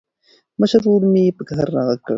[0.59, 2.09] مشر ورور مې په قهر راغږ کړ.